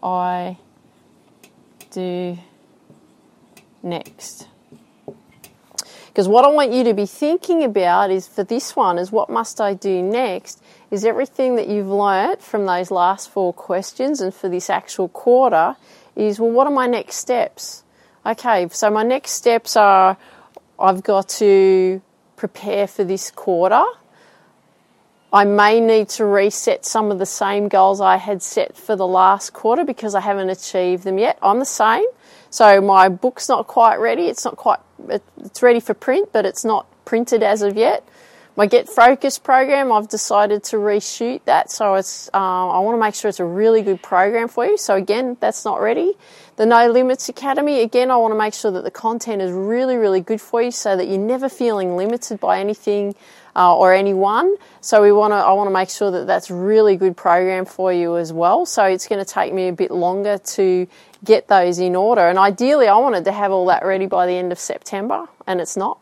I 0.03 0.57
do 1.89 2.37
next. 3.83 4.47
Because 6.07 6.27
what 6.27 6.45
I 6.45 6.47
want 6.47 6.73
you 6.73 6.83
to 6.85 6.95
be 6.95 7.05
thinking 7.05 7.63
about 7.63 8.09
is 8.09 8.27
for 8.27 8.43
this 8.43 8.75
one 8.75 8.97
is 8.97 9.11
what 9.11 9.29
must 9.29 9.61
I 9.61 9.75
do 9.75 10.01
next? 10.01 10.63
Is 10.89 11.05
everything 11.05 11.57
that 11.57 11.67
you've 11.67 11.89
learnt 11.89 12.41
from 12.41 12.65
those 12.65 12.89
last 12.89 13.29
four 13.29 13.53
questions 13.53 14.19
and 14.19 14.33
for 14.33 14.49
this 14.49 14.69
actual 14.69 15.09
quarter 15.09 15.75
is 16.15 16.39
well, 16.39 16.49
what 16.49 16.65
are 16.65 16.73
my 16.73 16.87
next 16.87 17.17
steps? 17.17 17.83
Okay, 18.25 18.67
so 18.71 18.89
my 18.89 19.03
next 19.03 19.33
steps 19.33 19.77
are 19.77 20.17
I've 20.79 21.03
got 21.03 21.29
to 21.29 22.01
prepare 22.35 22.87
for 22.87 23.03
this 23.03 23.29
quarter. 23.29 23.83
I 25.31 25.43
may 25.43 25.79
need 25.79 26.09
to 26.09 26.25
reset 26.25 26.85
some 26.85 27.11
of 27.11 27.19
the 27.19 27.25
same 27.25 27.67
goals 27.67 28.01
I 28.01 28.17
had 28.17 28.41
set 28.41 28.75
for 28.75 28.95
the 28.95 29.05
last 29.05 29.53
quarter 29.53 29.83
because 29.83 30.15
I 30.15 30.21
haven't 30.21 30.49
achieved 30.49 31.03
them 31.03 31.19
yet. 31.19 31.37
I'm 31.43 31.59
the 31.59 31.65
same. 31.65 32.05
So 32.49 32.81
my 32.81 33.09
book's 33.09 33.49
not 33.49 33.67
quite 33.67 33.97
ready. 33.97 34.27
It's 34.27 34.45
not 34.45 34.57
quite, 34.57 34.79
it's 35.09 35.61
ready 35.61 35.79
for 35.79 35.93
print, 35.93 36.29
but 36.31 36.45
it's 36.45 36.65
not 36.65 36.87
printed 37.05 37.43
as 37.43 37.61
of 37.61 37.77
yet. 37.77 38.07
my 38.57 38.65
Get 38.65 38.89
Focus 38.89 39.37
program, 39.37 39.91
I've 39.91 40.09
decided 40.09 40.63
to 40.65 40.77
reshoot 40.77 41.41
that. 41.45 41.69
So 41.69 41.93
it's, 41.93 42.27
um, 42.33 42.41
I 42.41 42.79
want 42.79 42.95
to 42.95 42.99
make 42.99 43.13
sure 43.13 43.29
it's 43.29 43.39
a 43.39 43.45
really 43.45 43.83
good 43.83 44.01
program 44.01 44.47
for 44.47 44.65
you. 44.65 44.77
So 44.77 44.95
again, 44.95 45.37
that's 45.39 45.63
not 45.63 45.79
ready. 45.79 46.13
The 46.55 46.65
No 46.65 46.89
Limits 46.89 47.29
Academy, 47.29 47.81
again, 47.81 48.09
I 48.09 48.17
want 48.17 48.33
to 48.33 48.37
make 48.37 48.55
sure 48.55 48.71
that 48.71 48.83
the 48.83 48.89
content 48.89 49.43
is 49.43 49.51
really, 49.51 49.95
really 49.95 50.21
good 50.21 50.41
for 50.41 50.59
you 50.59 50.71
so 50.71 50.97
that 50.97 51.07
you're 51.07 51.19
never 51.19 51.49
feeling 51.49 51.95
limited 51.95 52.39
by 52.39 52.59
anything 52.59 53.13
uh, 53.55 53.77
or 53.77 53.93
anyone. 53.93 54.55
So 54.81 55.03
we 55.03 55.11
want 55.11 55.33
to, 55.33 55.35
I 55.35 55.51
want 55.53 55.67
to 55.67 55.73
make 55.73 55.91
sure 55.91 56.09
that 56.09 56.25
that's 56.25 56.49
really 56.49 56.95
good 56.95 57.15
program 57.15 57.65
for 57.65 57.93
you 57.93 58.17
as 58.17 58.33
well. 58.33 58.65
So 58.65 58.85
it's 58.85 59.07
going 59.07 59.23
to 59.23 59.31
take 59.31 59.53
me 59.53 59.67
a 59.67 59.73
bit 59.73 59.91
longer 59.91 60.39
to 60.39 60.87
get 61.27 61.49
those 61.49 61.77
in 61.77 61.95
order. 61.95 62.21
And 62.21 62.39
ideally, 62.39 62.87
I 62.87 62.95
wanted 62.97 63.25
to 63.25 63.31
have 63.31 63.51
all 63.51 63.65
that 63.67 63.85
ready 63.85 64.07
by 64.07 64.25
the 64.25 64.33
end 64.33 64.51
of 64.51 64.57
September, 64.57 65.27
and 65.45 65.59
it's 65.59 65.77
not. 65.77 65.99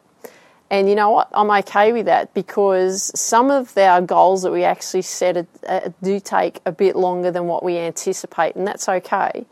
And 0.69 0.87
you 0.87 0.95
know 0.95 1.09
what? 1.09 1.29
I'm 1.33 1.51
okay 1.51 1.91
with 1.91 2.05
that 2.05 2.33
because 2.33 3.11
some 3.19 3.51
of 3.51 3.77
our 3.77 4.01
goals 4.01 4.43
that 4.43 4.51
we 4.51 4.63
actually 4.63 5.01
set 5.01 5.45
uh, 5.67 5.89
do 6.01 6.19
take 6.19 6.59
a 6.65 6.71
bit 6.71 6.95
longer 6.95 7.31
than 7.31 7.47
what 7.47 7.63
we 7.63 7.77
anticipate, 7.77 8.55
and 8.55 8.65
that's 8.67 8.87
okay. 8.87 9.45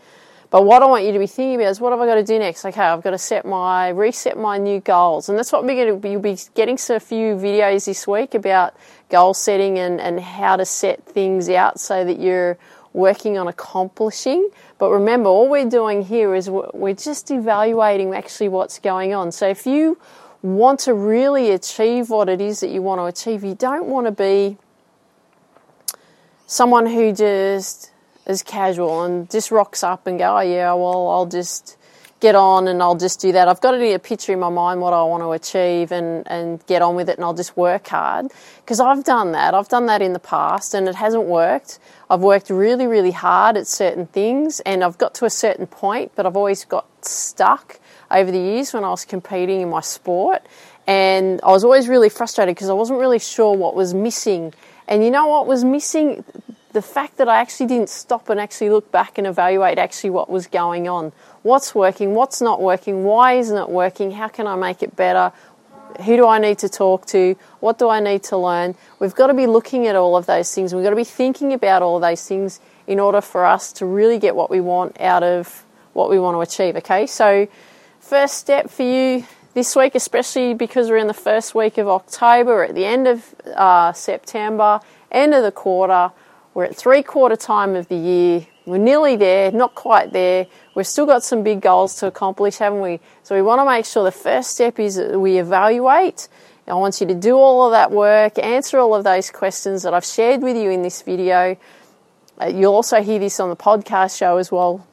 But 0.50 0.66
what 0.66 0.84
I 0.84 0.86
want 0.86 1.04
you 1.04 1.12
to 1.14 1.20
be 1.20 1.26
thinking 1.26 1.56
about 1.56 1.72
is 1.72 1.80
what 1.80 1.94
have 1.94 2.00
I 2.00 2.06
got 2.06 2.16
to 2.16 2.24
do 2.24 2.38
next? 2.38 2.64
Okay, 2.64 2.80
I've 2.80 3.02
got 3.02 3.12
to 3.12 3.18
set 3.18 3.44
my 3.44 3.90
reset 3.90 4.38
my 4.38 4.60
new 4.60 4.80
goals, 4.80 5.28
and 5.28 5.38
that's 5.38 5.52
what 5.52 5.64
we're 5.64 5.76
going 5.76 5.96
to 5.96 6.00
be. 6.00 6.12
You'll 6.12 6.22
be 6.22 6.38
getting 6.54 6.78
a 6.90 7.00
few 7.00 7.36
videos 7.36 7.86
this 7.86 8.08
week 8.08 8.36
about 8.36 8.76
goal 9.10 9.34
setting 9.34 9.80
and 9.80 10.00
and 10.00 10.20
how 10.20 10.56
to 10.56 10.66
set 10.66 11.06
things 11.06 11.50
out 11.50 11.80
so 11.80 12.06
that 12.06 12.20
you're 12.20 12.58
working 12.94 13.38
on 13.38 13.48
accomplishing. 13.48 14.50
But 14.78 14.92
remember, 14.92 15.30
all 15.30 15.50
we're 15.50 15.70
doing 15.70 16.04
here 16.04 16.34
is 16.36 16.50
we're 16.50 16.94
just 16.94 17.30
evaluating 17.32 18.14
actually 18.14 18.50
what's 18.50 18.80
going 18.80 19.14
on. 19.14 19.32
So 19.32 19.48
if 19.48 19.66
you 19.66 20.00
want 20.42 20.80
to 20.82 20.94
really 20.94 21.52
achieve 21.52 22.10
what 22.10 22.30
it 22.30 22.40
is 22.40 22.60
that 22.60 22.70
you 22.70 22.82
want 22.82 23.00
to 23.00 23.06
achieve, 23.06 23.44
you 23.44 23.56
don't 23.56 23.88
want 23.88 24.08
to 24.08 24.12
be 24.12 24.58
someone 26.46 26.86
who 26.86 27.14
just 27.14 27.92
is 28.28 28.44
casual 28.44 29.04
and 29.04 29.30
just 29.30 29.52
rocks 29.52 29.84
up 29.84 30.08
and 30.08 30.20
go, 30.20 30.38
oh 30.38 30.42
yeah, 30.42 30.74
well 30.74 31.10
I'll 31.10 31.26
just 31.26 31.78
get 32.24 32.36
on 32.36 32.70
and 32.70 32.82
I'll 32.82 32.96
just 32.96 33.20
do 33.20 33.34
that. 33.34 33.50
I've 33.50 33.60
got 33.60 33.74
a 33.76 34.00
picture 34.00 34.32
in 34.32 34.40
my 34.40 34.48
mind 34.48 34.80
what 34.80 34.94
I 34.94 35.04
want 35.04 35.24
to 35.24 35.32
achieve 35.34 35.92
and, 35.92 36.26
and 36.32 36.66
get 36.68 36.82
on 36.82 36.96
with 36.96 37.10
it 37.10 37.18
and 37.18 37.26
I'll 37.26 37.34
just 37.34 37.58
work 37.58 37.90
hard. 37.90 38.32
Because 38.62 38.80
I've 38.80 39.04
done 39.04 39.34
that. 39.34 39.54
I've 39.54 39.68
done 39.68 39.88
that 39.88 40.02
in 40.02 40.14
the 40.14 40.20
past 40.20 40.74
and 40.74 40.88
it 40.88 40.96
hasn't 40.96 41.26
worked. 41.26 41.80
I've 42.10 42.22
worked 42.22 42.50
really, 42.50 42.88
really 42.88 43.12
hard 43.12 43.58
at 43.58 43.68
certain 43.68 44.08
things 44.08 44.62
and 44.62 44.86
I've 44.86 44.98
got 44.98 45.14
to 45.16 45.26
a 45.26 45.30
certain 45.30 45.68
point, 45.68 46.14
but 46.16 46.26
I've 46.26 46.38
always 46.38 46.64
got 46.64 46.86
stuck 47.06 47.78
over 48.10 48.32
the 48.32 48.40
years 48.40 48.74
when 48.74 48.86
I 48.86 48.90
was 48.90 49.04
competing 49.04 49.60
in 49.60 49.70
my 49.70 49.82
sport. 49.82 50.44
And 50.88 51.42
I 51.44 51.52
was 51.52 51.66
always 51.66 51.90
really 51.90 52.10
frustrated 52.10 52.56
because 52.56 52.70
I 52.70 52.74
wasn't 52.74 53.02
really 53.02 53.20
sure 53.20 53.54
what 53.54 53.76
was 53.76 53.94
missing. 53.94 54.54
And 54.88 55.04
you 55.04 55.12
know 55.12 55.28
what 55.28 55.46
was 55.46 55.66
missing? 55.66 56.24
The 56.74 56.82
fact 56.82 57.18
that 57.18 57.30
I 57.30 57.40
actually 57.40 57.68
didn't 57.68 57.90
stop 57.90 58.30
and 58.30 58.40
actually 58.40 58.72
look 58.72 58.92
back 58.92 59.18
and 59.18 59.28
evaluate 59.28 59.78
actually 59.78 60.10
what 60.10 60.30
was 60.30 60.48
going 60.48 60.88
on. 60.88 61.14
What's 61.44 61.76
working? 61.76 62.16
What's 62.16 62.42
not 62.42 62.62
working? 62.62 63.04
Why 63.04 63.34
isn't 63.34 63.58
it 63.58 63.70
working? 63.70 64.12
How 64.12 64.28
can 64.28 64.48
I 64.48 64.56
make 64.56 64.82
it 64.82 64.96
better? 64.96 65.32
Who 66.04 66.16
do 66.16 66.28
I 66.28 66.40
need 66.40 66.58
to 66.60 66.70
talk 66.70 67.06
to? 67.08 67.36
What 67.60 67.78
do 67.78 67.90
I 67.90 68.00
need 68.00 68.24
to 68.24 68.38
learn? 68.38 68.74
We've 69.00 69.14
got 69.14 69.28
to 69.28 69.36
be 69.36 69.46
looking 69.46 69.86
at 69.86 69.96
all 69.96 70.18
of 70.18 70.26
those 70.26 70.54
things. 70.54 70.74
We've 70.74 70.84
got 70.84 70.90
to 70.90 70.96
be 70.96 71.04
thinking 71.04 71.54
about 71.54 71.84
all 71.84 72.00
those 72.00 72.28
things 72.28 72.60
in 72.88 73.00
order 73.00 73.22
for 73.22 73.46
us 73.46 73.72
to 73.74 73.86
really 73.86 74.18
get 74.18 74.36
what 74.36 74.50
we 74.50 74.60
want 74.60 75.00
out 75.00 75.22
of 75.22 75.64
what 75.94 76.10
we 76.10 76.20
want 76.20 76.36
to 76.36 76.42
achieve. 76.42 76.76
Okay, 76.78 77.06
so 77.06 77.48
first 78.00 78.40
step 78.40 78.72
for 78.72 78.82
you 78.82 79.28
this 79.54 79.76
week, 79.76 79.94
especially 79.94 80.56
because 80.56 80.90
we're 80.90 80.98
in 80.98 81.06
the 81.06 81.14
first 81.14 81.54
week 81.54 81.78
of 81.78 81.88
October, 81.88 82.64
at 82.64 82.74
the 82.74 82.86
end 82.86 83.08
of 83.08 83.36
uh, 83.56 83.94
September, 83.94 84.82
end 85.12 85.36
of 85.36 85.44
the 85.44 85.52
quarter, 85.52 86.12
we're 86.54 86.66
at 86.66 86.76
three 86.76 87.04
quarter 87.04 87.36
time 87.36 87.76
of 87.76 87.88
the 87.88 87.96
year. 87.96 88.48
We're 88.66 88.78
nearly 88.78 89.16
there, 89.16 89.52
not 89.52 89.76
quite 89.76 90.14
there. 90.14 90.48
We've 90.76 90.88
still 90.88 91.06
got 91.06 91.24
some 91.24 91.44
big 91.44 91.62
goals 91.62 91.96
to 91.98 92.08
accomplish, 92.08 92.58
haven't 92.58 92.82
we? 92.82 93.00
So 93.24 93.36
we 93.36 93.42
want 93.42 93.60
to 93.60 93.66
make 93.66 93.86
sure 93.86 94.04
the 94.04 94.12
first 94.12 94.52
step 94.52 94.80
is 94.80 94.98
we 94.98 95.38
evaluate. 95.38 96.30
I 96.68 96.76
want 96.76 97.02
you 97.02 97.08
to 97.08 97.16
do 97.16 97.36
all 97.36 97.66
of 97.66 97.72
that 97.72 97.92
work, 97.92 98.40
answer 98.40 98.80
all 98.80 98.96
of 98.96 99.04
those 99.04 99.30
questions 99.30 99.84
that 99.84 99.94
I've 99.94 100.06
shared 100.06 100.42
with 100.42 100.56
you 100.56 100.70
in 100.70 100.82
this 100.82 101.02
video. 101.02 101.58
Uh, 102.42 102.46
you'll 102.46 102.74
also 102.74 103.02
hear 103.02 103.20
this 103.20 103.40
on 103.40 103.50
the 103.50 103.56
podcast 103.56 104.18
show 104.18 104.38
as 104.38 104.50
well. 104.50 104.88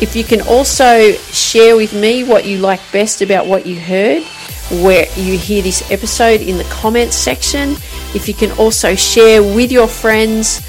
If 0.00 0.16
you 0.16 0.24
can 0.24 0.40
also 0.42 1.12
share 1.12 1.76
with 1.76 1.94
me 1.94 2.24
what 2.24 2.46
you 2.46 2.58
like 2.58 2.80
best 2.92 3.22
about 3.22 3.46
what 3.46 3.66
you 3.66 3.78
heard, 3.78 4.24
where 4.70 5.06
you 5.16 5.36
hear 5.36 5.62
this 5.62 5.90
episode 5.90 6.40
in 6.40 6.56
the 6.56 6.64
comments 6.64 7.16
section. 7.16 7.72
If 8.14 8.28
you 8.28 8.34
can 8.34 8.52
also 8.52 8.94
share 8.94 9.42
with 9.42 9.72
your 9.72 9.88
friends 9.88 10.60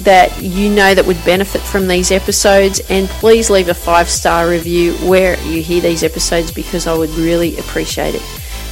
that 0.00 0.40
you 0.40 0.70
know 0.70 0.94
that 0.94 1.04
would 1.04 1.22
benefit 1.24 1.60
from 1.60 1.88
these 1.88 2.10
episodes 2.10 2.80
and 2.88 3.08
please 3.08 3.50
leave 3.50 3.68
a 3.68 3.74
five 3.74 4.08
star 4.08 4.48
review 4.48 4.94
where 5.08 5.38
you 5.44 5.62
hear 5.62 5.80
these 5.80 6.02
episodes 6.02 6.52
because 6.52 6.86
I 6.86 6.94
would 6.94 7.10
really 7.10 7.58
appreciate 7.58 8.14
it. 8.14 8.22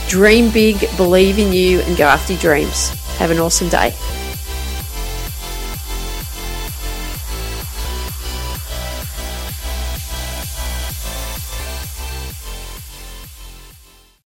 Dream 0.09 0.51
big, 0.51 0.79
believe 0.97 1.39
in 1.39 1.53
you, 1.53 1.81
and 1.81 1.97
go 1.97 2.05
after 2.05 2.35
your 2.35 2.41
dreams. 2.41 2.91
Have 3.19 3.31
an 3.31 3.41
awesome 3.41 3.69
day. 3.69 3.93